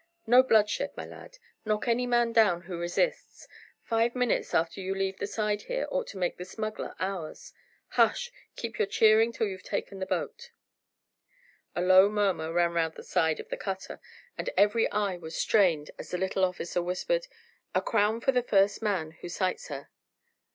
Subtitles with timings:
[0.25, 1.39] "No bloodshed, my lads.
[1.63, 3.47] Knock any man down who resists.
[3.83, 7.53] Five minutes after you leave the side here ought to make the smuggler ours.
[7.89, 8.31] Hush!
[8.55, 10.49] Keep your cheering till you've taken the boat."
[11.75, 13.99] A low murmur ran round the side of the cutter,
[14.39, 17.27] and every eye was strained as the little officer whispered,
[17.75, 19.91] "A crown for the first man who sights her."